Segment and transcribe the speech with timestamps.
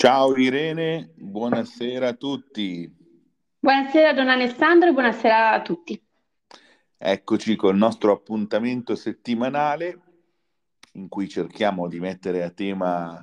[0.00, 2.90] Ciao Irene, buonasera a tutti.
[3.58, 6.02] Buonasera Don Alessandro e buonasera a tutti.
[6.96, 10.00] Eccoci col nostro appuntamento settimanale
[10.92, 13.22] in cui cerchiamo di mettere a tema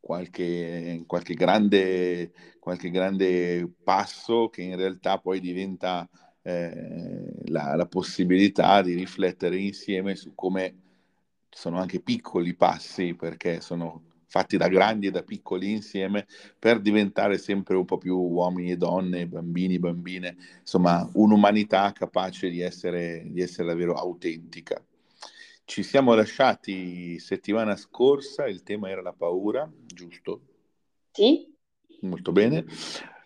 [0.00, 6.08] qualche, qualche, grande, qualche grande passo che in realtà poi diventa
[6.40, 10.76] eh, la, la possibilità di riflettere insieme su come
[11.50, 16.26] sono anche piccoli passi perché sono fatti da grandi e da piccoli insieme
[16.58, 22.60] per diventare sempre un po' più uomini e donne, bambini, bambine, insomma un'umanità capace di
[22.60, 24.82] essere, di essere davvero autentica.
[25.64, 30.42] Ci siamo lasciati settimana scorsa, il tema era la paura, giusto?
[31.12, 31.50] Sì.
[32.02, 32.66] Molto bene.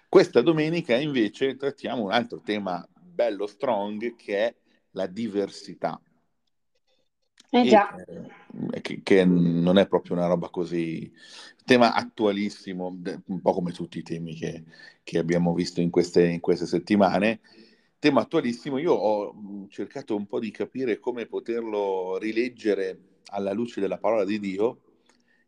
[0.09, 4.55] Questa domenica invece trattiamo un altro tema bello strong che è
[4.93, 6.01] la diversità.
[7.51, 7.95] Eh già.
[8.73, 11.13] E, che, che, non è proprio una roba così...
[11.65, 14.65] Tema attualissimo, un po' come tutti i temi che,
[15.05, 17.41] che abbiamo visto in queste, in queste settimane.
[17.99, 23.99] Tema attualissimo, io ho cercato un po' di capire come poterlo rileggere alla luce della
[23.99, 24.81] parola di Dio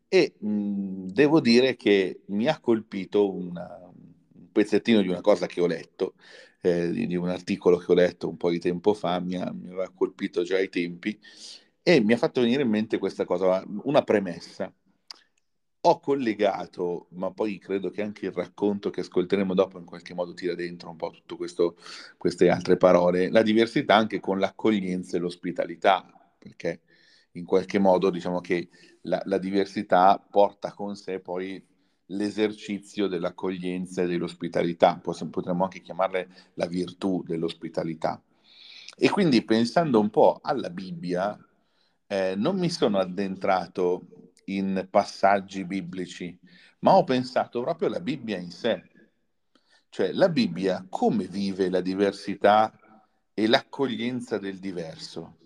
[0.07, 5.59] e mh, devo dire che mi ha colpito una, un pezzettino di una cosa che
[5.59, 6.13] ho letto,
[6.61, 9.51] eh, di, di, un articolo che ho letto un po' di tempo fa, mi, ha,
[9.51, 11.19] mi aveva colpito già ai tempi,
[11.83, 14.73] e mi ha fatto venire in mente questa cosa, una premessa.
[15.85, 20.33] Ho collegato, ma poi credo che anche il racconto che ascolteremo dopo in qualche modo
[20.33, 21.35] tira dentro un po' tutte
[22.17, 26.09] queste altre parole, la diversità anche con l'accoglienza e l'ospitalità,
[26.39, 26.83] perché
[27.33, 28.69] in qualche modo diciamo che
[29.01, 31.61] la, la diversità porta con sé poi
[32.07, 38.21] l'esercizio dell'accoglienza e dell'ospitalità, potremmo anche chiamarle la virtù dell'ospitalità.
[38.95, 41.37] E quindi pensando un po' alla Bibbia,
[42.07, 46.37] eh, non mi sono addentrato in passaggi biblici,
[46.79, 48.89] ma ho pensato proprio alla Bibbia in sé.
[49.89, 52.77] Cioè, la Bibbia come vive la diversità
[53.33, 55.37] e l'accoglienza del diverso?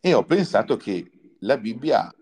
[0.00, 2.12] E ho pensato che la Bibbia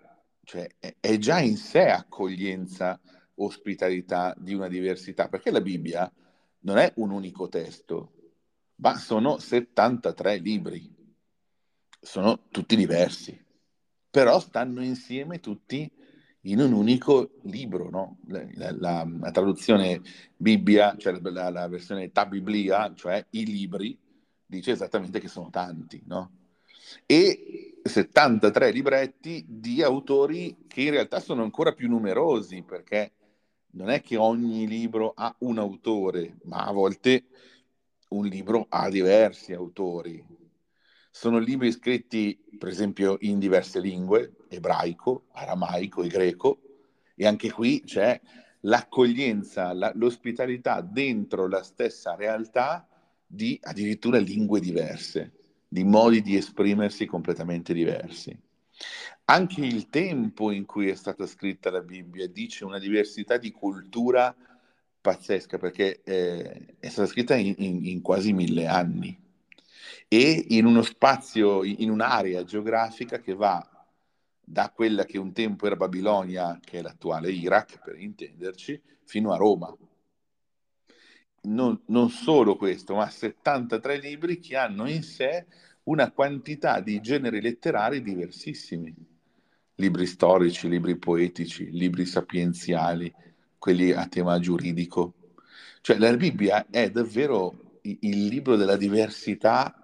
[0.45, 0.69] cioè,
[0.99, 3.01] è già in sé accoglienza,
[3.37, 6.11] ospitalità di una diversità, perché la Bibbia
[6.61, 8.13] non è un unico testo,
[8.77, 10.91] ma sono 73 libri,
[12.01, 13.43] sono tutti diversi
[14.13, 15.91] però stanno insieme tutti
[16.43, 18.19] in un unico libro, no?
[18.27, 18.45] la,
[18.79, 20.03] la, la, traduzione
[20.37, 23.99] Bibbia, cioè la, la, versione Tabiblia, cioè i libri,
[24.45, 26.31] dice esattamente che sono tanti, no?
[27.07, 33.13] E 73 libretti di autori che in realtà sono ancora più numerosi, perché
[33.71, 37.25] non è che ogni libro ha un autore, ma a volte
[38.09, 40.23] un libro ha diversi autori,
[41.15, 46.61] sono libri scritti, per esempio, in diverse lingue, ebraico, aramaico e greco,
[47.15, 48.19] e anche qui c'è
[48.61, 52.89] l'accoglienza, la, l'ospitalità dentro la stessa realtà
[53.27, 55.33] di addirittura lingue diverse,
[55.69, 58.35] di modi di esprimersi completamente diversi.
[59.27, 64.35] Anche il tempo in cui è stata scritta la Bibbia dice una diversità di cultura
[64.99, 69.22] pazzesca, perché eh, è stata scritta in, in, in quasi mille anni
[70.13, 73.67] e in uno spazio, in un'area geografica che va
[74.39, 79.39] da quella che un tempo era Babilonia, che è l'attuale Iraq, per intenderci, fino a
[79.39, 79.75] Roma.
[81.45, 85.47] Non, non, solo questo, ma 73 libri che hanno in sé
[85.85, 88.95] una quantità di generi letterari diversissimi.
[89.77, 93.11] Libri storici, libri poetici, libri sapienziali,
[93.57, 95.15] quelli a tema giuridico.
[95.81, 99.82] Cioè la Bibbia è davvero il libro della diversità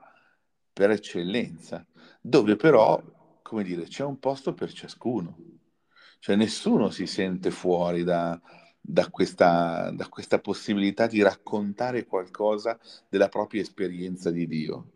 [0.79, 1.85] per eccellenza,
[2.21, 3.03] dove però,
[3.43, 5.37] come dire, c'è un posto per ciascuno.
[6.21, 8.41] Cioè nessuno si sente fuori da,
[8.81, 12.79] da, questa, da questa possibilità di raccontare qualcosa
[13.09, 14.93] della propria esperienza di Dio.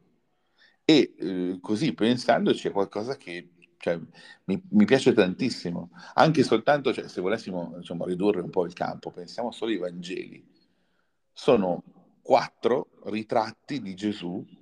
[0.85, 3.99] E eh, così pensandoci è qualcosa che cioè,
[4.45, 9.11] mi, mi, piace tantissimo, anche soltanto cioè, se volessimo diciamo, ridurre un po' il campo,
[9.11, 10.47] pensiamo solo ai Vangeli.
[11.33, 11.83] Sono
[12.23, 14.61] quattro ritratti di Gesù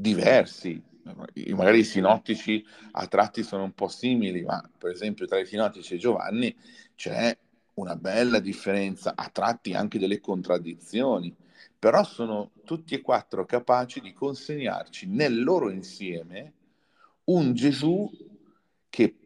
[0.00, 5.46] diversi, magari i sinottici a tratti sono un po' simili, ma per esempio tra i
[5.46, 6.54] sinottici e Giovanni
[6.94, 7.36] c'è
[7.74, 11.34] una bella differenza, a tratti anche delle contraddizioni,
[11.76, 16.52] però sono tutti e quattro capaci di consegnarci nel loro insieme
[17.24, 18.08] un Gesù
[18.88, 19.16] che,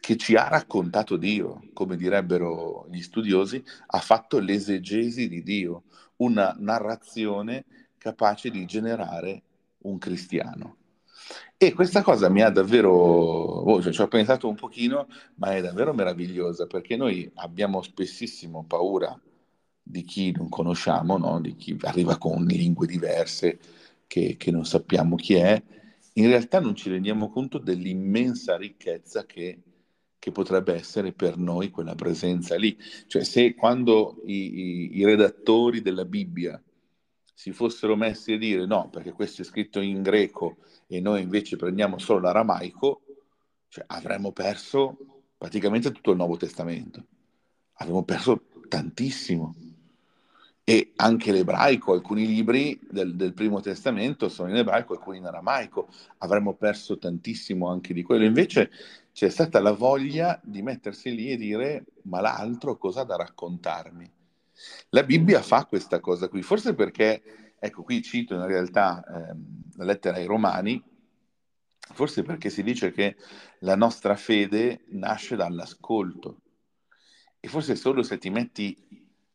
[0.00, 5.84] che ci ha raccontato Dio, come direbbero gli studiosi, ha fatto l'esegesi di Dio,
[6.16, 7.64] una narrazione
[7.98, 9.42] capace di generare
[9.82, 10.76] un cristiano.
[11.56, 15.06] E questa cosa mi ha davvero, oh, cioè, ci ho pensato un pochino,
[15.36, 19.18] ma è davvero meravigliosa perché noi abbiamo spessissimo paura
[19.82, 21.40] di chi non conosciamo, no?
[21.40, 23.58] di chi arriva con lingue diverse
[24.06, 25.62] che, che non sappiamo chi è.
[26.14, 29.62] In realtà non ci rendiamo conto dell'immensa ricchezza che
[30.22, 32.78] che potrebbe essere per noi quella presenza lì.
[33.08, 36.62] Cioè se quando i, i, i, redattori della Bibbia
[37.42, 41.56] si fossero messi a dire no, perché questo è scritto in greco e noi invece
[41.56, 43.02] prendiamo solo l'aramaico,
[43.66, 47.04] cioè avremmo perso praticamente tutto il Nuovo Testamento.
[47.78, 49.56] Avremmo perso tantissimo.
[50.62, 55.88] E anche l'ebraico, alcuni libri del, del, Primo Testamento sono in ebraico, alcuni in aramaico,
[56.18, 58.24] avremmo perso tantissimo anche di quello.
[58.24, 58.70] Invece
[59.12, 64.21] c'è stata la voglia di mettersi lì e dire ma l'altro cosa ha da raccontarmi?
[64.90, 69.84] La Bibbia fa questa cosa qui, forse perché, ecco qui cito in realtà ehm, la
[69.84, 70.82] lettera ai Romani,
[71.92, 73.16] forse perché si dice che
[73.60, 76.40] la nostra fede nasce dall'ascolto.
[77.40, 78.76] E forse solo se ti metti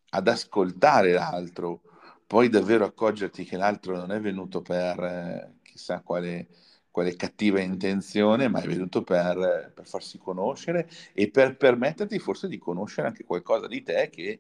[0.09, 1.81] ad ascoltare l'altro,
[2.25, 6.47] poi davvero accorgerti che l'altro non è venuto per eh, chissà quale,
[6.91, 12.57] quale, cattiva intenzione, ma è venuto per, per, farsi conoscere e per permetterti forse di
[12.57, 14.39] conoscere anche qualcosa di te che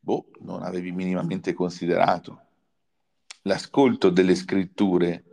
[0.00, 2.40] boh, non avevi minimamente considerato.
[3.42, 5.24] L'ascolto delle scritture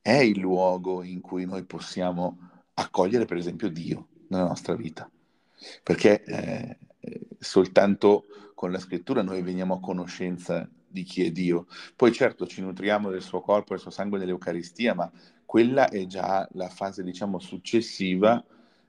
[0.00, 2.38] è il luogo in cui noi possiamo
[2.74, 5.08] accogliere, per esempio, Dio nella nostra vita,
[5.82, 6.78] perché eh,
[7.38, 8.24] soltanto
[8.54, 11.66] con la scrittura noi veniamo a conoscenza di chi è Dio.
[11.96, 15.10] Poi certo ci nutriamo del suo corpo del suo sangue nell'Eucaristia, ma
[15.44, 18.42] quella è già la fase, diciamo, successiva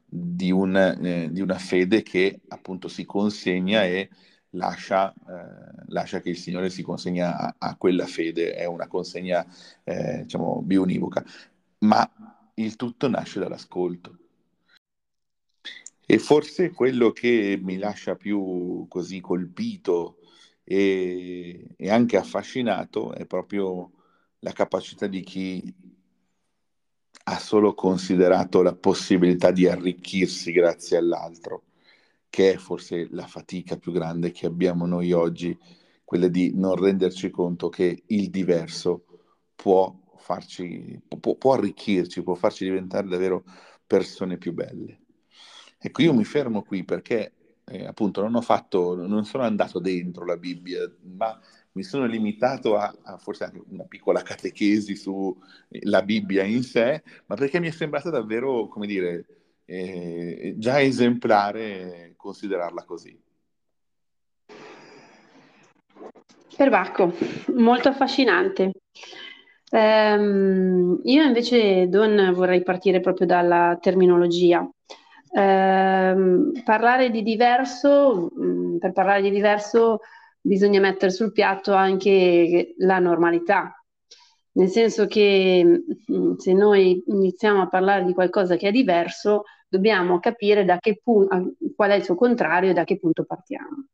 [0.05, 4.09] di, un, eh, di una fede che appunto si consegna e
[4.53, 9.45] lascia, eh, lascia che il Signore si consegna a, a quella fede, è una consegna,
[9.83, 11.23] eh, diciamo, bionivoca.
[11.79, 12.09] Ma
[12.55, 14.17] il tutto nasce dall'ascolto.
[16.05, 20.17] E forse quello che mi lascia più così colpito
[20.63, 23.91] e, e anche affascinato è proprio
[24.39, 25.73] la capacità di chi
[27.25, 31.63] ha solo considerato la possibilità di arricchirsi grazie all'altro,
[32.33, 35.55] che è forse la fatica più grande che abbiamo noi oggi,
[36.03, 39.05] quella di non renderci conto che il diverso
[39.53, 43.43] può farci, può, può arricchirci, può farci diventare davvero
[43.85, 45.01] persone più belle.
[45.77, 47.33] Ecco, io mi fermo qui perché
[47.65, 51.39] eh, appunto non ho fatto, non sono andato dentro la Bibbia, ma
[51.73, 57.35] mi sono limitato a, a forse anche una piccola catechesi sulla Bibbia in sé, ma
[57.35, 59.25] perché mi è sembrata davvero, come dire,
[59.65, 63.21] eh, già esemplare considerarla così.
[66.55, 67.11] Perbacco,
[67.55, 68.71] molto affascinante.
[69.71, 74.65] Um, io invece, Don, vorrei partire proprio dalla terminologia.
[75.35, 76.15] Eh,
[76.63, 79.99] parlare di diverso, mm, per parlare di diverso
[80.39, 83.73] bisogna mettere sul piatto anche la normalità,
[84.53, 89.43] nel senso che mm, se noi iniziamo a parlare di qualcosa che è diverso,
[89.73, 91.27] dobbiamo capire da che pu-
[91.75, 93.87] qual è il suo contrario e da che punto partiamo.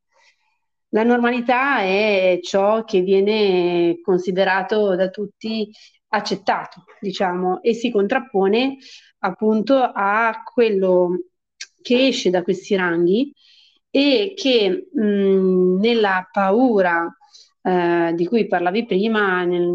[0.90, 5.72] La normalità è ciò che viene considerato da tutti
[6.10, 8.76] accettato, diciamo, e si contrappone
[9.20, 11.12] appunto a quello
[11.82, 13.34] che esce da questi ranghi
[13.90, 17.08] e che mh, nella paura
[17.62, 19.72] eh, di cui parlavi prima, nel,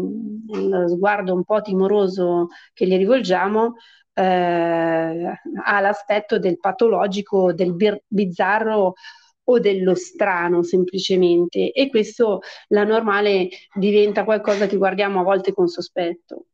[0.47, 3.75] nello sguardo un po' timoroso che gli rivolgiamo,
[4.15, 8.93] eh, ha l'aspetto del patologico, del bir- bizzarro
[9.47, 15.67] o dello strano semplicemente e questo la normale diventa qualcosa che guardiamo a volte con
[15.67, 16.47] sospetto.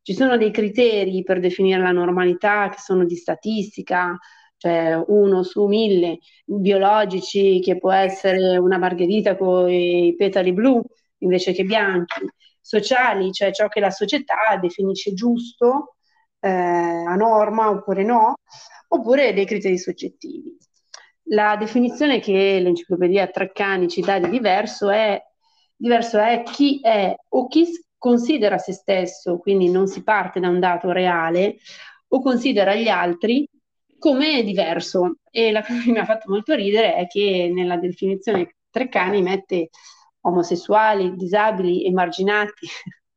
[0.00, 4.16] Ci sono dei criteri per definire la normalità che sono di statistica,
[4.56, 10.82] cioè uno su mille biologici che può essere una margherita con i petali blu
[11.18, 12.24] invece che bianchi,
[12.60, 15.96] sociali, cioè ciò che la società definisce giusto,
[16.40, 18.36] eh, a norma oppure no,
[18.88, 20.56] oppure dei criteri soggettivi.
[21.30, 25.20] La definizione che l'enciclopedia Treccani ci dà di diverso è,
[25.76, 27.66] diverso è chi è o chi
[27.98, 31.56] considera se stesso, quindi non si parte da un dato reale,
[32.08, 33.46] o considera gli altri
[33.98, 35.18] come diverso.
[35.30, 39.70] E la cosa che mi ha fatto molto ridere è che nella definizione Treccani mette
[40.20, 42.66] omosessuali, disabili, emarginati.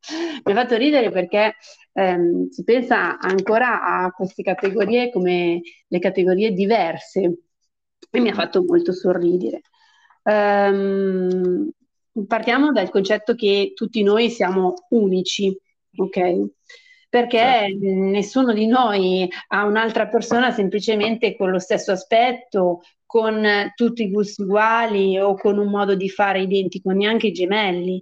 [0.44, 1.56] mi ha fatto ridere perché
[1.94, 7.40] ehm, si pensa ancora a queste categorie come le categorie diverse
[8.10, 9.62] e mi ha fatto molto sorridere.
[10.24, 11.70] Um,
[12.28, 15.58] partiamo dal concetto che tutti noi siamo unici,
[15.96, 16.50] ok?
[17.12, 17.78] perché certo.
[17.82, 23.46] nessuno di noi ha un'altra persona semplicemente con lo stesso aspetto, con
[23.76, 28.02] tutti i gusti uguali o con un modo di fare identico, neanche i gemelli.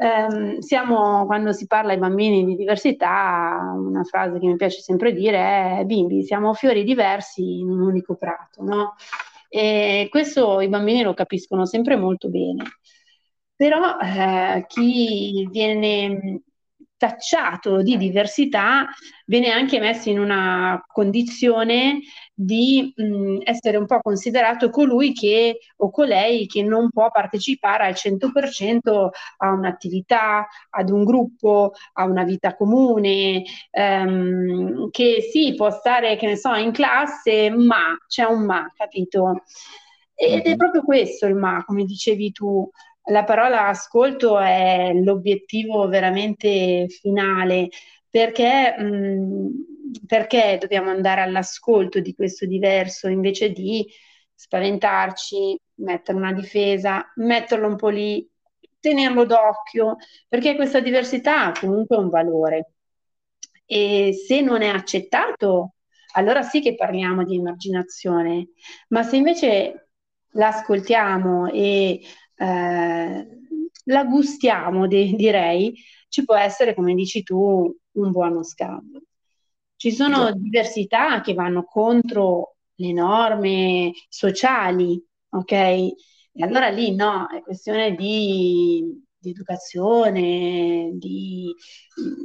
[0.00, 5.12] Um, siamo, quando si parla ai bambini di diversità, una frase che mi piace sempre
[5.12, 8.94] dire è bimbi, siamo fiori diversi in un unico prato, no?
[9.48, 12.62] E questo i bambini lo capiscono sempre molto bene.
[13.56, 16.42] Però eh, chi viene
[16.96, 18.88] tacciato di diversità
[19.26, 22.00] viene anche messo in una condizione
[22.40, 27.94] di mh, essere un po' considerato colui che o colei che non può partecipare al
[27.94, 33.42] 100% a un'attività, ad un gruppo, a una vita comune,
[33.72, 39.42] ehm, che sì, può stare, che ne so, in classe, ma c'è un ma, capito?
[40.14, 40.56] Ed è mhm.
[40.56, 42.70] proprio questo il ma, come dicevi tu
[43.10, 47.68] la parola ascolto è l'obiettivo veramente finale
[48.10, 49.48] perché, mh,
[50.06, 53.86] perché dobbiamo andare all'ascolto di questo diverso invece di
[54.34, 58.28] spaventarci, mettere una difesa, metterlo un po' lì,
[58.80, 59.96] tenerlo d'occhio,
[60.28, 62.72] perché questa diversità ha comunque un valore.
[63.66, 65.74] E se non è accettato,
[66.14, 68.50] allora sì che parliamo di emarginazione,
[68.88, 69.90] ma se invece
[70.32, 72.00] l'ascoltiamo e
[72.36, 73.28] eh,
[73.84, 75.74] la gustiamo, de- direi,
[76.08, 79.02] ci può essere, come dici tu, un buono scambio.
[79.78, 80.32] Ci sono Già.
[80.32, 85.52] diversità che vanno contro le norme sociali, ok?
[85.52, 85.94] E
[86.40, 91.54] allora lì no, è questione di, di educazione, di,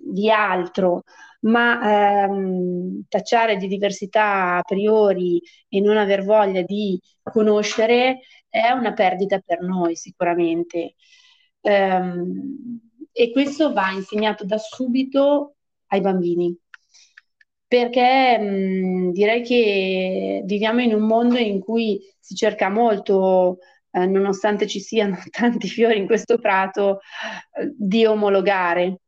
[0.04, 1.04] di, altro,
[1.42, 8.94] ma ehm, tacciare di diversità a priori e non aver voglia di conoscere è una
[8.94, 10.96] perdita per noi sicuramente.
[11.62, 12.80] Um,
[13.12, 15.58] e questo va insegnato da subito
[15.90, 16.58] ai bambini,
[17.74, 23.58] perché mh, direi che viviamo in un mondo in cui si cerca molto,
[23.90, 27.00] eh, nonostante ci siano tanti fiori in questo prato,
[27.58, 29.00] eh, di omologare.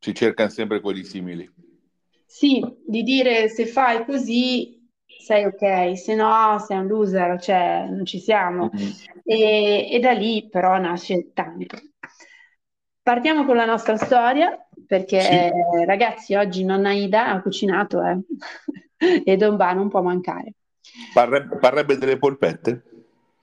[0.00, 1.48] Si cercano sempre quelli simili.
[2.26, 8.04] Sì, di dire se fai così sei ok, se no sei un loser, cioè non
[8.04, 8.68] ci siamo.
[8.74, 8.90] Mm-hmm.
[9.22, 11.78] E, e, da lì però nasce tanto.
[13.00, 15.84] Partiamo con la nostra storia, perché sì.
[15.84, 18.18] ragazzi, oggi nonna Ida ha cucinato eh?
[19.24, 20.54] e Domba non può mancare.
[21.12, 22.82] Parrebbe, parrebbe delle polpette?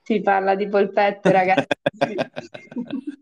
[0.02, 1.66] Si parla di polpette, ragazzi.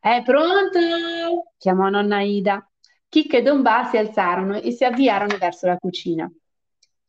[0.00, 1.52] È pronto?
[1.56, 2.68] Chiamò nonna Ida.
[3.08, 6.30] Chicca e Domba si alzarono e si avviarono verso la cucina.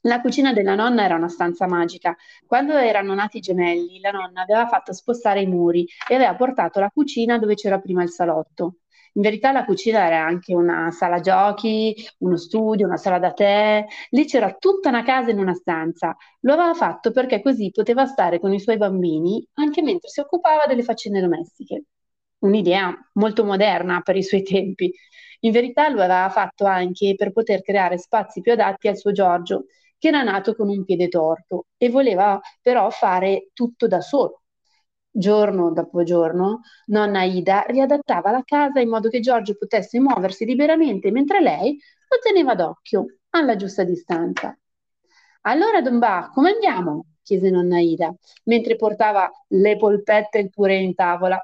[0.01, 2.15] La cucina della nonna era una stanza magica.
[2.45, 6.79] Quando erano nati i gemelli, la nonna aveva fatto spostare i muri e aveva portato
[6.79, 8.75] la cucina dove c'era prima il salotto.
[9.15, 13.85] In verità la cucina era anche una sala giochi, uno studio, una sala da tè.
[14.09, 16.15] Lì c'era tutta una casa in una stanza.
[16.41, 20.65] Lo aveva fatto perché così poteva stare con i suoi bambini anche mentre si occupava
[20.67, 21.83] delle faccende domestiche.
[22.39, 24.91] Un'idea molto moderna per i suoi tempi.
[25.41, 29.65] In verità lo aveva fatto anche per poter creare spazi più adatti al suo Giorgio,
[29.97, 34.41] che era nato con un piede torto e voleva però fare tutto da solo.
[35.17, 41.09] Giorno dopo giorno, nonna Ida riadattava la casa in modo che Giorgio potesse muoversi liberamente
[41.09, 41.79] mentre lei
[42.09, 44.57] lo teneva d'occhio alla giusta distanza.
[45.43, 47.05] Allora, Don Ba, come andiamo?
[47.21, 51.39] chiese nonna Ida, mentre portava le polpette e il purè in tavola.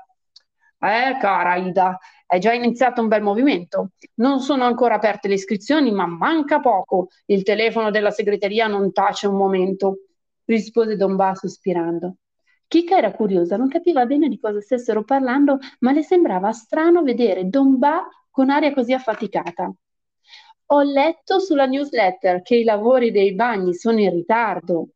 [0.78, 3.92] Eh, cara Ida, è già iniziato un bel movimento.
[4.16, 7.08] Non sono ancora aperte le iscrizioni, ma manca poco.
[7.28, 10.00] Il telefono della segreteria non tace un momento,
[10.44, 12.18] rispose Don Ba sospirando.
[12.72, 17.50] Kika era curiosa, non capiva bene di cosa stessero parlando, ma le sembrava strano vedere
[17.50, 19.70] Don Ba con aria così affaticata.
[20.68, 24.88] Ho letto sulla newsletter che i lavori dei bagni sono in ritardo.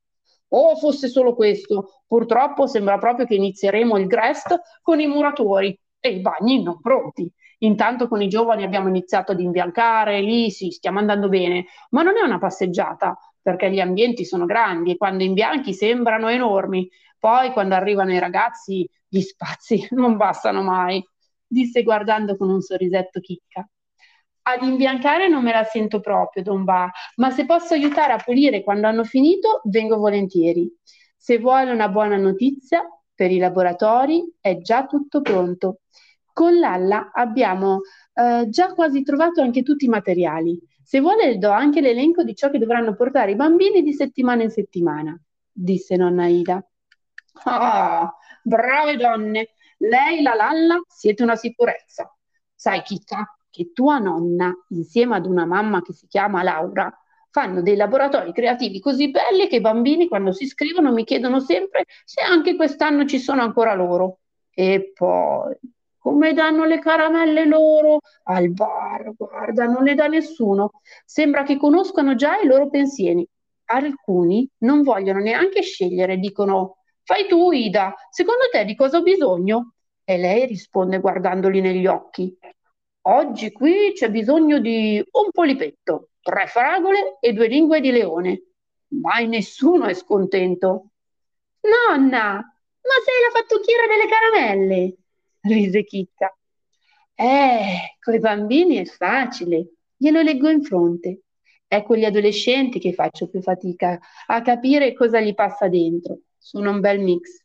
[0.48, 2.03] Oh, fosse solo questo.
[2.08, 7.29] Purtroppo sembra proprio che inizieremo il GREST con i muratori e i bagni non pronti.
[7.58, 12.15] Intanto con i giovani abbiamo iniziato ad imbiancare, lì sì, stiamo andando bene, ma non
[12.15, 16.89] è una passeggiata perché gli ambienti sono grandi e quando imbianchi sembrano enormi.
[17.25, 21.03] Poi quando arrivano i ragazzi gli spazi non bastano mai,
[21.48, 23.67] disse guardando con un sorrisetto chicca.
[24.44, 28.62] Ad imbiancare non me la sento proprio, Don Ba, ma se posso aiutare a pulire
[28.62, 30.72] quando hanno finito, vengo volentieri.
[31.17, 35.79] Se vuole una buona notizia, per i laboratori è già tutto pronto.
[36.32, 37.82] Con l'Alla abbiamo
[38.13, 40.62] eh, già quasi trovato anche tutti i materiali.
[40.84, 44.44] Se vuole le do anche l'elenco di ciò che dovranno portare i bambini di settimana
[44.44, 45.20] in settimana,
[45.51, 46.63] disse nonna Ida.
[47.44, 48.13] Ah,
[48.44, 52.13] brave donne, lei la Lalla siete una sicurezza.
[52.54, 56.92] Sai, Chicca, che tua nonna, insieme ad una mamma che si chiama Laura,
[57.30, 61.84] fanno dei laboratori creativi così belli che i bambini quando si iscrivono mi chiedono sempre
[62.06, 64.20] se anche quest'anno ci sono ancora loro.
[64.54, 65.54] E poi,
[65.98, 70.82] come danno le caramelle loro al bar, guarda, non le dà nessuno.
[71.04, 73.27] Sembra che conoscano già i loro pensieri.
[73.65, 79.74] Alcuni non vogliono neanche scegliere, dicono Fai tu, Ida, secondo te di cosa ho bisogno?
[80.03, 82.35] E lei risponde guardandoli negli occhi.
[83.07, 88.41] Oggi qui c'è bisogno di un polipetto, tre fragole e due lingue di leone.
[89.00, 90.88] Mai nessuno è scontento.
[91.62, 94.95] Nonna, ma sei la fattucchiera delle caramelle?
[95.41, 96.35] rise Chicca.
[97.13, 101.19] Eh, coi bambini è facile, glielo leggo in fronte.
[101.67, 106.21] È con gli adolescenti che faccio più fatica a capire cosa gli passa dentro.
[106.46, 107.44] Sono un bel mix,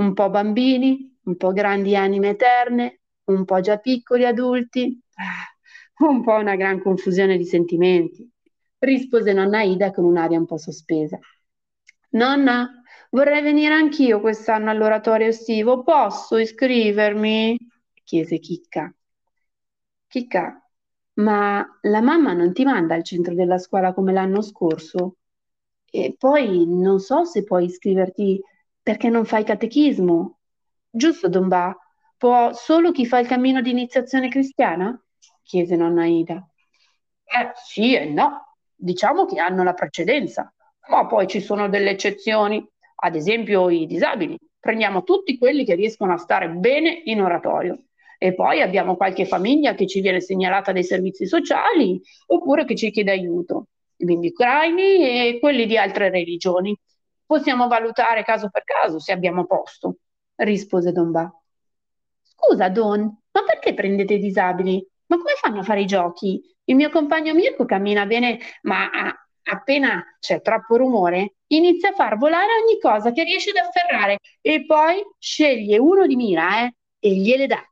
[0.00, 5.00] un po' bambini, un po' grandi anime eterne, un po' già piccoli adulti,
[6.04, 8.28] un po' una gran confusione di sentimenti,
[8.78, 11.16] rispose nonna Ida con un'aria un po' sospesa.
[12.10, 17.56] Nonna, vorrei venire anch'io quest'anno all'oratorio estivo, posso iscrivermi?
[18.02, 18.92] chiese Chicca.
[20.08, 20.60] Chicca,
[21.20, 25.18] ma la mamma non ti manda al centro della scuola come l'anno scorso?
[25.90, 28.40] E poi non so se puoi iscriverti
[28.82, 30.38] perché non fai catechismo.
[30.88, 31.76] Giusto, Don Ba?
[32.16, 34.98] Può solo chi fa il cammino di iniziazione cristiana?
[35.42, 36.48] chiese nonna Ida.
[37.24, 40.52] Eh sì e no, diciamo che hanno la precedenza,
[40.88, 42.64] ma poi ci sono delle eccezioni,
[43.02, 44.38] ad esempio i disabili.
[44.58, 47.84] Prendiamo tutti quelli che riescono a stare bene in oratorio.
[48.18, 52.90] E poi abbiamo qualche famiglia che ci viene segnalata dai servizi sociali oppure che ci
[52.90, 53.68] chiede aiuto,
[54.00, 56.76] i bimbi ucraini e quelli di altre religioni.
[57.24, 59.96] Possiamo valutare caso per caso se abbiamo posto,
[60.36, 61.32] rispose Don Ba.
[62.22, 64.84] Scusa, Don, ma perché prendete i disabili?
[65.06, 66.40] Ma come fanno a fare i giochi?
[66.64, 68.90] Il mio compagno Mirko cammina bene, ma
[69.42, 74.64] appena c'è troppo rumore, inizia a far volare ogni cosa che riesce ad afferrare e
[74.64, 77.62] poi sceglie uno di mira eh, e gliele dà.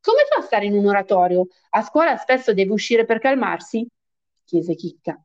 [0.00, 1.46] Come fa a stare in un oratorio?
[1.70, 3.86] A scuola spesso deve uscire per calmarsi?
[4.44, 5.20] chiese Chicca.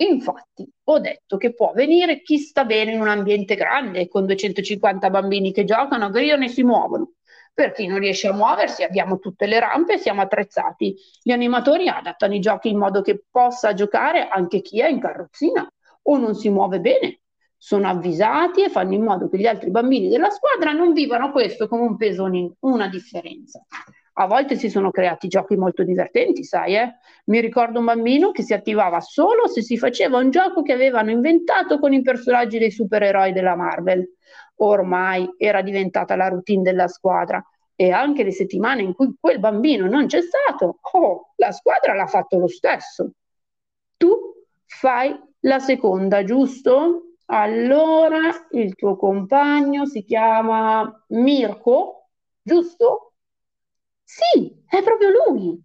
[0.00, 5.10] Infatti, ho detto che può venire chi sta bene in un ambiente grande, con 250
[5.10, 7.12] bambini che giocano, gridano e si muovono.
[7.52, 10.96] Per chi non riesce a muoversi, abbiamo tutte le rampe e siamo attrezzati.
[11.22, 15.70] Gli animatori adattano i giochi in modo che possa giocare anche chi è in carrozzina
[16.02, 17.20] o non si muove bene.
[17.58, 21.68] Sono avvisati e fanno in modo che gli altri bambini della squadra non vivano questo
[21.68, 22.26] come un peso,
[22.60, 23.62] una differenza.
[24.20, 26.96] A volte si sono creati giochi molto divertenti, sai, eh?
[27.26, 31.10] Mi ricordo un bambino che si attivava solo se si faceva un gioco che avevano
[31.10, 34.06] inventato con i personaggi dei supereroi della Marvel.
[34.56, 37.42] Ormai era diventata la routine della squadra
[37.74, 42.06] e anche le settimane in cui quel bambino non c'è stato, oh, la squadra l'ha
[42.06, 43.12] fatto lo stesso.
[43.96, 44.14] Tu
[44.66, 47.14] fai la seconda, giusto?
[47.24, 52.10] Allora, il tuo compagno si chiama Mirko,
[52.42, 53.09] giusto?
[54.12, 55.62] Sì, è proprio lui,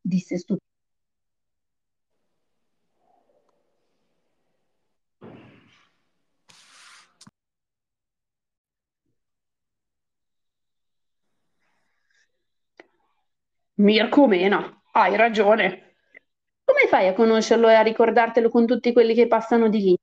[0.00, 0.66] disse stupito.
[13.76, 15.94] Mirko Mena, hai ragione.
[16.64, 19.98] Come fai a conoscerlo e a ricordartelo con tutti quelli che passano di lì?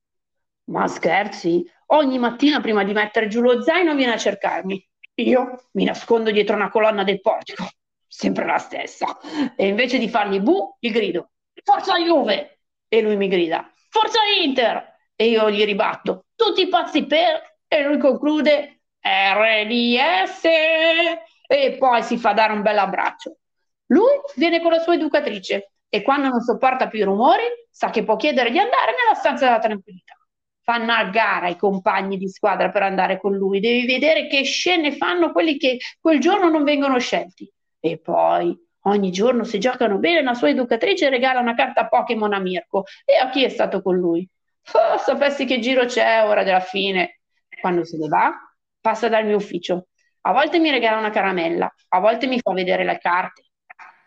[0.70, 4.88] Ma scherzi, ogni mattina prima di mettere giù lo zaino viene a cercarmi.
[5.16, 7.66] Io mi nascondo dietro una colonna del portico
[8.12, 9.18] sempre la stessa.
[9.56, 11.30] E invece di fargli bu, gli grido,
[11.64, 12.60] forza Juve!
[12.86, 14.90] E lui mi grida, forza Inter!
[15.16, 17.50] E io gli ribatto, tutti pazzi per...
[17.66, 20.44] E lui conclude, RDS!
[20.44, 23.38] E poi si fa dare un bel abbraccio.
[23.86, 28.04] Lui viene con la sua educatrice e quando non sopporta più i rumori sa che
[28.04, 30.14] può chiedere di andare nella stanza della tranquillità.
[30.62, 33.58] Fanno a gara i compagni di squadra per andare con lui.
[33.58, 37.50] Devi vedere che scene fanno quelli che quel giorno non vengono scelti.
[37.84, 42.38] E poi ogni giorno, se giocano bene, la sua educatrice regala una carta Pokémon a
[42.38, 44.26] Mirko e a chi è stato con lui.
[44.72, 47.22] Oh, sapessi che giro c'è ora della fine.
[47.60, 48.32] Quando se ne va,
[48.80, 49.88] passa dal mio ufficio.
[50.20, 53.46] A volte mi regala una caramella, a volte mi fa vedere le carte,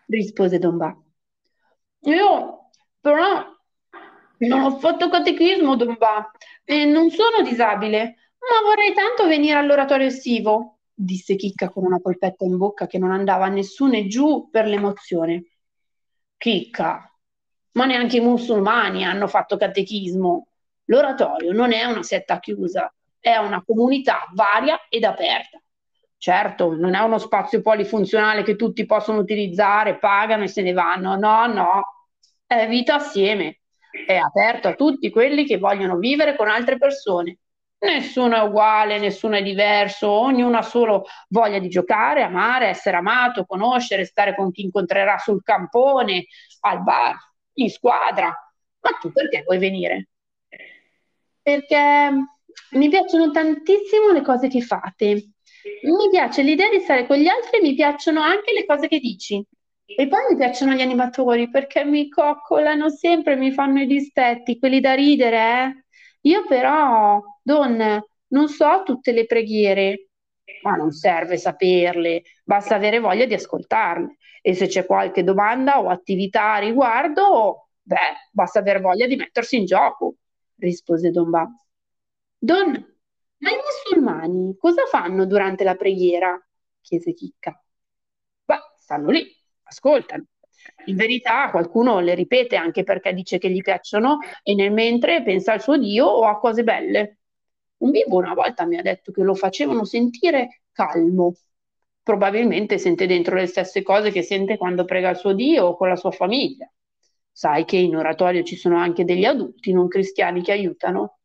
[0.06, 0.96] rispose Don Ba.
[2.04, 3.44] Io però
[4.38, 6.30] non ho fatto catechismo, Don Ba,
[6.64, 12.44] e non sono disabile, ma vorrei tanto venire all'oratorio estivo disse Chicca con una polpetta
[12.44, 15.44] in bocca che non andava a nessuno e giù per l'emozione.
[16.38, 17.10] Chicca,
[17.72, 20.48] ma neanche i musulmani hanno fatto catechismo.
[20.86, 25.60] L'oratorio non è una setta chiusa, è una comunità varia ed aperta.
[26.18, 31.16] Certo, non è uno spazio polifunzionale che tutti possono utilizzare, pagano e se ne vanno.
[31.16, 31.82] No, no,
[32.46, 33.60] è vita assieme.
[34.06, 37.38] È aperto a tutti quelli che vogliono vivere con altre persone.
[37.78, 43.44] Nessuno è uguale, nessuno è diverso, ognuno ha solo voglia di giocare, amare, essere amato,
[43.44, 46.26] conoscere, stare con chi incontrerà sul campone,
[46.60, 47.16] al bar,
[47.54, 48.26] in squadra.
[48.80, 50.08] Ma tu perché vuoi venire?
[51.42, 52.10] Perché
[52.72, 55.30] mi piacciono tantissimo le cose che fate
[55.82, 58.98] mi piace l'idea di stare con gli altri e mi piacciono anche le cose che
[58.98, 59.44] dici.
[59.84, 64.80] E poi mi piacciono gli animatori perché mi coccolano sempre, mi fanno i dispetti, quelli
[64.80, 65.84] da ridere, eh.
[66.22, 70.08] Io però, Don, non so tutte le preghiere,
[70.62, 74.16] ma non serve saperle, basta avere voglia di ascoltarle.
[74.42, 79.58] E se c'è qualche domanda o attività a riguardo, beh, basta avere voglia di mettersi
[79.58, 80.16] in gioco,
[80.56, 81.48] rispose Don Ba.
[82.36, 82.66] Don,
[83.38, 86.36] ma i musulmani cosa fanno durante la preghiera?
[86.80, 87.62] chiese Chicca.
[88.44, 89.24] Beh, stanno lì,
[89.62, 90.24] ascoltano.
[90.86, 95.52] In verità qualcuno le ripete anche perché dice che gli piacciono e nel mentre pensa
[95.52, 97.18] al suo Dio o a cose belle.
[97.78, 101.34] Un bimbo una volta mi ha detto che lo facevano sentire calmo.
[102.02, 105.88] Probabilmente sente dentro le stesse cose che sente quando prega il suo Dio o con
[105.88, 106.70] la sua famiglia.
[107.30, 111.18] Sai che in oratorio ci sono anche degli adulti non cristiani che aiutano?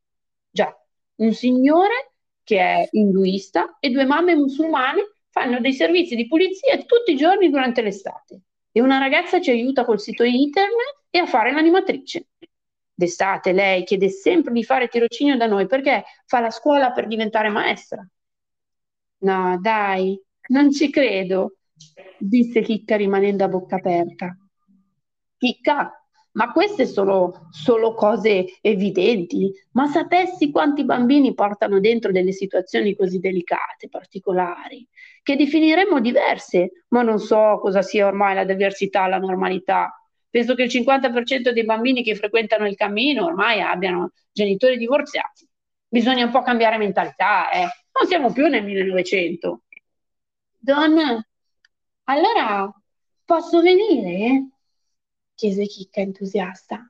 [0.50, 0.76] Già,
[1.16, 7.14] un signore che è induista e due mamme musulmane fanno dei servizi di pulizia tutti
[7.14, 11.52] i giorni durante l'estate e una ragazza ci aiuta col sito internet e a fare
[11.52, 12.28] l'animatrice.
[13.02, 17.50] D'estate lei chiede sempre di fare tirocinio da noi perché fa la scuola per diventare
[17.50, 18.08] maestra.
[19.22, 21.56] No, dai, non ci credo,
[22.20, 24.38] disse Chicca rimanendo a bocca aperta.
[25.36, 25.92] Chicca,
[26.34, 33.18] ma queste sono solo cose evidenti, ma sapessi quanti bambini portano dentro delle situazioni così
[33.18, 34.88] delicate, particolari,
[35.24, 39.96] che definiremmo diverse, ma non so cosa sia ormai la diversità, la normalità.
[40.32, 45.48] Penso che il 50% dei bambini che frequentano il cammino ormai abbiano genitori divorziati.
[45.88, 47.68] Bisogna un po' cambiare mentalità, eh.
[48.00, 49.64] Non siamo più nel 1900.
[50.58, 51.22] Donna,
[52.06, 52.74] allora
[53.26, 54.48] posso venire?
[55.36, 56.90] chiese Chicca entusiasta.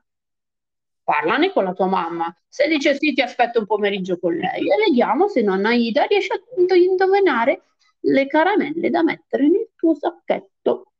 [1.02, 2.32] Parlane con la tua mamma.
[2.48, 6.34] Se dice sì, ti aspetto un pomeriggio con lei e vediamo se nonna Ida riesce
[6.34, 6.40] a
[6.86, 7.62] indovinare
[8.00, 10.92] le caramelle da mettere nel tuo sacchetto.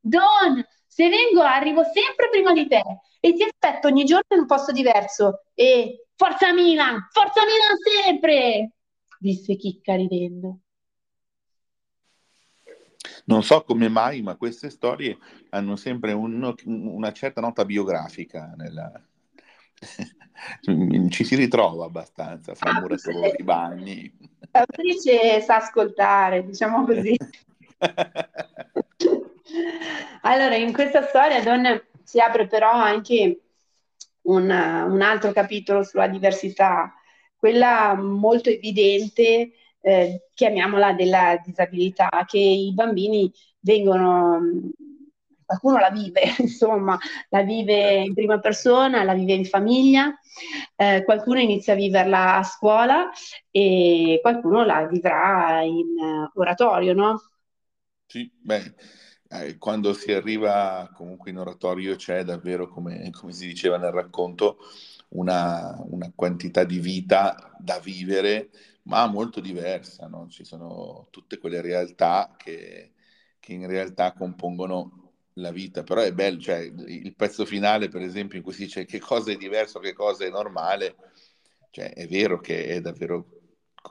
[0.00, 0.62] Don,
[0.96, 2.80] se vengo arrivo sempre prima di te
[3.20, 5.42] e ti aspetto ogni giorno in un posto diverso.
[5.52, 7.76] E forza Milan, forza Milan
[8.16, 8.70] sempre!
[9.18, 10.60] disse Chicca ridendo.
[13.26, 15.18] Non so come mai, ma queste storie
[15.50, 18.54] hanno sempre un, una certa nota biografica.
[18.56, 18.90] Nella...
[21.10, 24.10] Ci si ritrova abbastanza fra ah, muratori, bagni.
[24.50, 27.14] L'autrice sa ascoltare, diciamo così.
[30.26, 33.40] allora, in questa storia Don si apre però anche
[34.22, 36.92] un, un altro capitolo sulla diversità,
[37.36, 44.40] quella molto evidente eh, chiamiamola della disabilità, che i bambini vengono,
[45.44, 50.12] qualcuno la vive, insomma, la vive in prima persona, la vive in famiglia,
[50.74, 53.10] eh, qualcuno inizia a viverla a scuola
[53.50, 57.20] e qualcuno la vivrà in uh, oratorio, no?
[58.06, 58.74] Sì, beh,
[59.28, 64.58] eh, quando si arriva comunque in oratorio c'è davvero, come, come si diceva nel racconto,
[65.08, 68.50] una, una, quantità di vita da vivere
[68.82, 70.28] ma molto diversa, no?
[70.28, 72.92] ci sono tutte quelle realtà che,
[73.40, 78.38] che, in realtà compongono la vita, però è bello, cioè il pezzo finale per esempio
[78.38, 80.96] in cui si dice che cosa è diverso, che cosa è normale,
[81.70, 83.35] cioè è vero che è davvero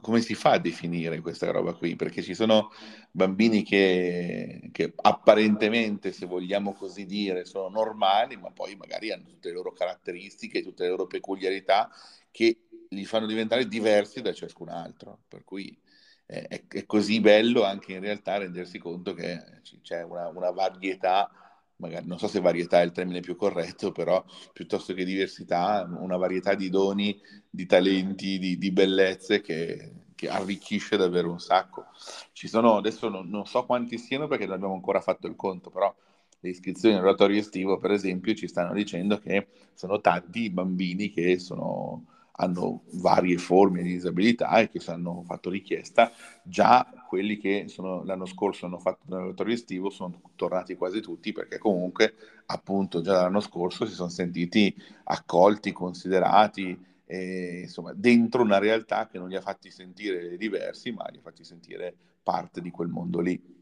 [0.02, 1.96] come si fa a definire questa roba qui?
[1.96, 2.72] Perché ci sono
[3.12, 9.50] bambini che, che, apparentemente, se vogliamo così dire, sono normali, ma poi magari hanno tutte
[9.50, 11.90] le loro caratteristiche, tutte le loro peculiarità
[12.32, 15.24] che li fanno diventare diversi da ciascun altro.
[15.28, 15.78] Per cui
[16.26, 19.40] è, è, così bello anche in realtà rendersi conto che
[19.82, 21.30] c'è una, una varietà
[21.78, 26.18] magari non so se varietà è il termine più corretto, però piuttosto che diversità, una
[26.18, 31.86] varietà di doni, di talenti, di, di bellezze che, che, arricchisce davvero un sacco.
[32.32, 35.70] Ci sono, adesso non, non, so quanti siano perché non abbiamo ancora fatto il conto,
[35.70, 35.94] però
[36.40, 41.40] le iscrizioni all'oratorio estivo, per esempio, ci stanno dicendo che sono tanti i bambini che
[41.40, 42.06] sono
[42.38, 46.12] hanno varie forme di disabilità e che hanno fatto richiesta,
[46.44, 51.58] già quelli che sono, l'anno scorso hanno fatto l'oratorio estivo sono tornati quasi tutti perché
[51.58, 52.14] comunque
[52.48, 59.18] appunto già l'anno scorso si sono sentiti accolti, considerati, e, insomma dentro una realtà che
[59.18, 63.20] non li ha fatti sentire diversi ma li ha fatti sentire parte di quel mondo
[63.20, 63.54] lì.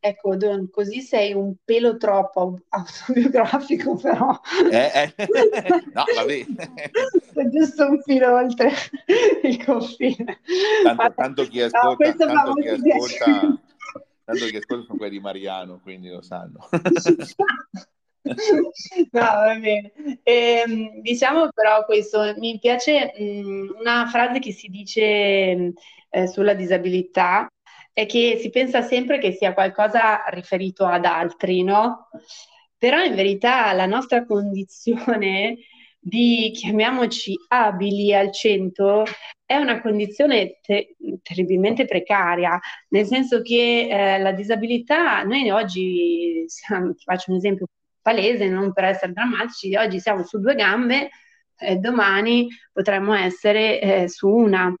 [0.00, 4.40] Ecco, Don, così sei un pelo troppo autobiografico, però.
[4.70, 5.14] Eh, eh.
[5.92, 6.46] No, vabbè.
[7.38, 8.72] Sei giusto un filo oltre
[9.44, 10.40] il confine.
[10.82, 13.60] Tanto, tanto chi ascolta, no, tanto chi ascolta,
[14.24, 16.68] tanto chi ascolta sono quelli di Mariano, quindi lo sanno.
[18.28, 19.92] No, va bene.
[20.22, 25.72] E, ehm, diciamo però questo, mi piace mh, una frase che si dice
[26.10, 27.48] eh, sulla disabilità,
[27.90, 32.08] è che si pensa sempre che sia qualcosa riferito ad altri, no?
[32.76, 35.56] Però in verità la nostra condizione
[36.00, 39.04] di, chiamiamoci, abili al 100
[39.44, 42.58] è una condizione te- terribilmente precaria,
[42.88, 47.66] nel senso che eh, la disabilità, noi oggi, siamo, faccio un esempio
[48.02, 51.10] palese, non per essere drammatici, oggi siamo su due gambe,
[51.60, 54.72] eh, domani potremmo essere eh, su una.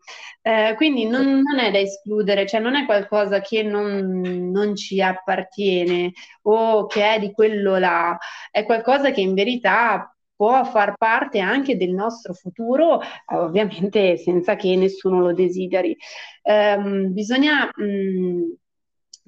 [0.42, 5.02] Eh, quindi non, non, è da escludere, cioè non è qualcosa che non, non, ci
[5.02, 8.16] appartiene o che è di quello là,
[8.50, 13.00] è qualcosa che in verità può far parte anche del nostro futuro,
[13.32, 15.96] ovviamente senza che nessuno lo desideri.
[16.42, 18.42] Ehm, bisogna mh, mm,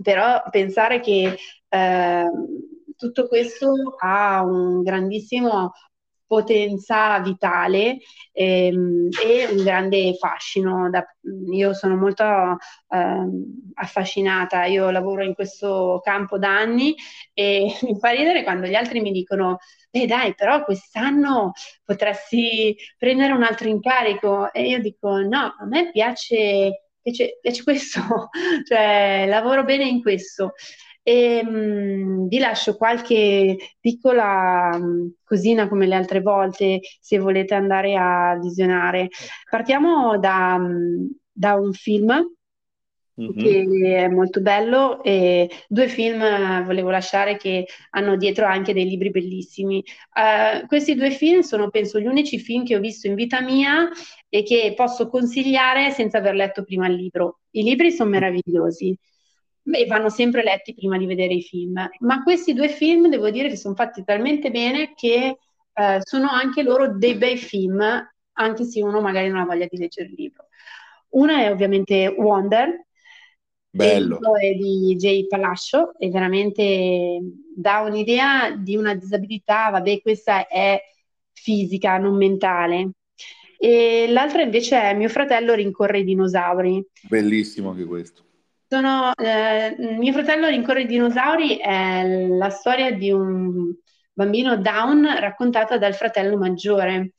[0.00, 1.36] però pensare che
[1.68, 2.30] eh,
[2.96, 5.72] tutto questo ha un grandissimo
[6.30, 7.98] potenza vitale
[8.30, 10.88] ehm, e un grande fascino.
[10.88, 11.04] Da,
[11.50, 12.24] io sono molto
[12.88, 16.94] ehm, affascinata, io lavoro in questo campo da anni
[17.34, 19.58] e mi fa ridere quando gli altri mi dicono
[19.90, 21.50] eh dai, però quest'anno
[21.84, 28.00] potresti prendere un altro incarico e io dico no, a me piace, piace, piace questo,
[28.68, 30.52] cioè lavoro bene in questo.
[31.10, 37.18] E mh, mm, vi lascio qualche piccola mh, mm, cosina come le altre volte se
[37.18, 39.08] volete andare a visionare.
[39.50, 42.12] Partiamo da, mh, mm, da un film
[43.20, 43.32] mm-hmm.
[43.36, 48.88] che è molto bello e due film eh, volevo lasciare che hanno dietro anche dei
[48.88, 49.82] libri bellissimi.
[50.14, 53.88] Uh, questi due film sono penso gli unici film che ho visto in vita mia
[54.28, 57.40] e che posso consigliare senza aver letto prima il libro.
[57.50, 58.96] I libri sono meravigliosi
[59.64, 61.88] e vanno sempre letti prima di vedere i film.
[62.00, 65.38] Ma questi due film devo dire che sono fatti talmente bene che
[65.72, 67.80] eh, sono anche loro dei bei film,
[68.32, 70.46] anche se uno magari non ha voglia di leggere il libro.
[71.10, 72.86] Una è ovviamente Wonder,
[73.70, 74.18] Bello.
[74.38, 77.20] è di Jay Palascio e veramente
[77.54, 80.80] dà un'idea di una disabilità, vabbè, questa è
[81.32, 82.92] fisica, non mentale.
[83.58, 86.82] E l'altra invece è Mio fratello rincorre i dinosauri.
[87.08, 88.24] Bellissimo anche questo.
[88.72, 93.74] Sono, eh, mio fratello rincorre i dinosauri è la storia di un
[94.12, 97.14] bambino down raccontata dal fratello maggiore.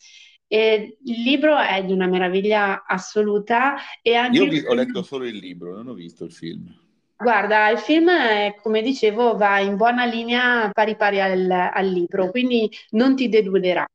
[0.48, 3.76] E il libro è di una meraviglia assoluta.
[4.02, 6.74] E anche Io ho, ho letto solo il libro, non ho visto il film.
[7.18, 12.30] Guarda, il film, è, come dicevo, va in buona linea pari pari al, al libro,
[12.30, 13.86] quindi non ti deluderà.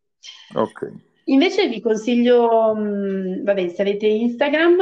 [0.57, 0.93] Ok.
[1.29, 4.77] Invece vi consiglio, mh, vabbè, se avete Instagram,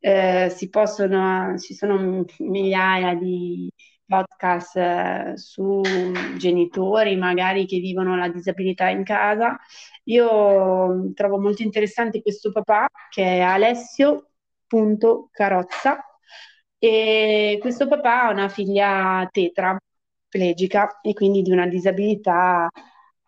[0.00, 3.70] eh, possono, ci sono migliaia di
[4.06, 5.80] podcast eh, su
[6.36, 9.58] genitori magari che vivono la disabilità in casa.
[10.04, 16.04] Io trovo molto interessante questo papà che è Alessio.carozza
[16.78, 22.68] e questo papà ha una figlia tetraplegica e quindi di una disabilità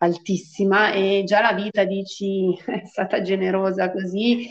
[0.02, 4.48] altissima e già la vita dici è stata generosa così,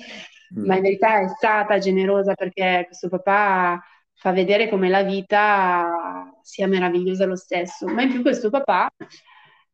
[0.58, 0.66] mm.
[0.66, 3.82] ma in verità è stata generosa perché questo papà
[4.14, 7.88] fa vedere come la vita sia meravigliosa lo stesso.
[7.88, 8.90] Ma in più questo papà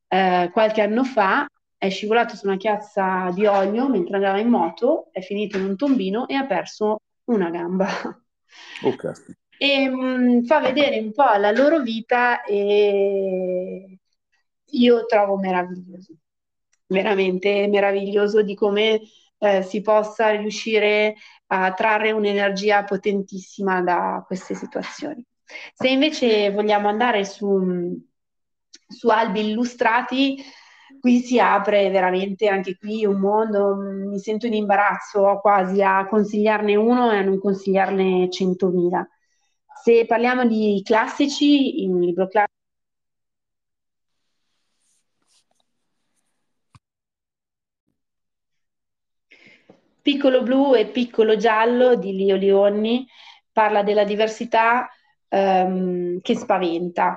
[0.08, 5.10] eh, qualche anno fa è scivolato su una chiazza di olio mentre andava in moto,
[5.12, 7.88] è finito in un tombino e ha perso una gamba.
[8.84, 9.14] Okay.
[9.58, 14.00] E mh, mm, fa vedere un po' la loro vita e
[14.76, 16.16] io trovo meraviglioso,
[16.88, 19.02] veramente meraviglioso di come
[19.38, 21.16] eh, si possa riuscire
[21.48, 25.24] a trarre un'energia potentissima da queste situazioni.
[25.74, 27.96] Se invece vogliamo andare su,
[28.88, 30.38] su albi illustrati,
[31.00, 36.76] qui si apre veramente anche qui un mondo, mi sento in imbarazzo quasi a consigliarne
[36.76, 39.08] uno e a non consigliarne centomila.
[39.84, 42.55] Se parliamo di classici, un libro classico
[50.06, 53.08] Piccolo blu e piccolo giallo di Lio Leoni
[53.52, 54.88] parla della diversità
[55.28, 57.16] ehm, che spaventa.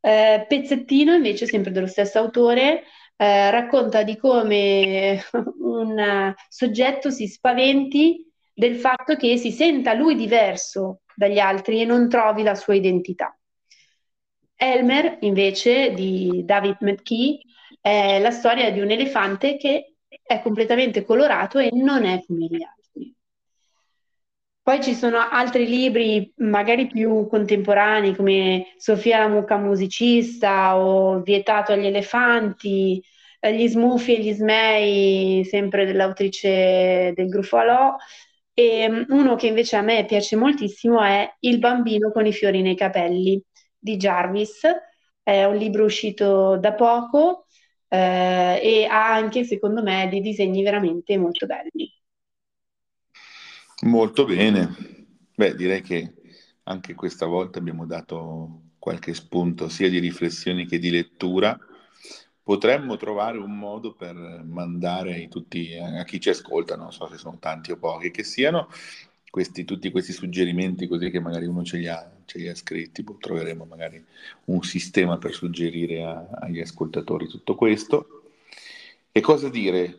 [0.00, 2.82] Eh, Pezzettino, invece, sempre dello stesso autore,
[3.14, 5.22] eh, racconta di come
[5.60, 12.08] un soggetto si spaventi del fatto che si senta lui diverso dagli altri e non
[12.08, 13.38] trovi la sua identità.
[14.56, 17.38] Elmer, invece, di David McKee,
[17.80, 19.92] è la storia di un elefante che
[20.28, 23.14] è completamente colorato e non è come gli altri.
[24.62, 31.72] Poi ci sono altri libri, magari più contemporanei, come Sofia la mucca musicista o Vietato
[31.72, 33.02] agli elefanti,
[33.40, 37.96] eh, Gli smuffi e gli smei, sempre dell'autrice del Gruffalò.
[38.52, 42.60] E mm, uno che invece a me piace moltissimo è Il bambino con i fiori
[42.60, 43.42] nei capelli
[43.78, 44.60] di Jarvis.
[45.22, 47.46] È un libro uscito da poco
[47.88, 51.92] eh, e ha anche, secondo me, dei disegni veramente molto belli.
[53.82, 54.74] Molto bene.
[55.34, 56.14] Beh, direi che
[56.64, 61.58] anche questa volta abbiamo dato qualche spunto sia di riflessione che di lettura.
[62.42, 67.38] Potremmo trovare un modo per mandare tutti, a chi ci ascolta, non so se sono
[67.38, 68.68] tanti o pochi che siano,
[69.30, 73.02] questi, tutti questi suggerimenti così che magari uno ce li ha, ce li ha scritti,
[73.02, 74.04] poi troveremo magari
[74.46, 78.24] un sistema per suggerire a, agli ascoltatori tutto questo.
[79.10, 79.96] E cosa dire?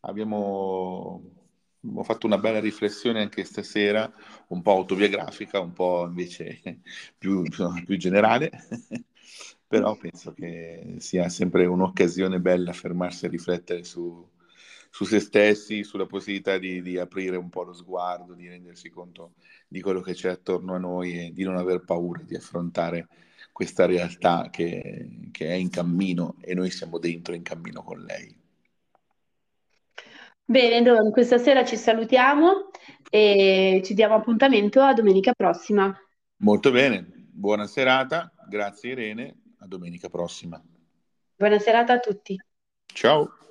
[0.00, 1.22] Abbiamo,
[1.80, 4.12] abbiamo, fatto una bella riflessione anche stasera,
[4.48, 6.60] un po' autobiografica, un po' invece
[7.16, 7.44] più,
[7.84, 8.50] più generale,
[9.68, 14.28] però penso che sia sempre un'occasione bella fermarsi a riflettere su,
[14.90, 19.34] su se stessi, sulla possibilità di, di, aprire un po' lo sguardo, di rendersi conto
[19.68, 23.08] di quello che c'è attorno a noi e di non aver paura di affrontare
[23.52, 28.36] questa realtà che, che è in cammino e noi siamo dentro in cammino con lei.
[30.44, 32.70] Bene, Don, questa sera ci salutiamo
[33.10, 35.94] e ci diamo appuntamento a domenica prossima.
[36.38, 40.62] Molto bene, buona serata, grazie Irene, a domenica prossima.
[41.36, 42.36] Buona serata a tutti.
[42.86, 43.47] Ciao.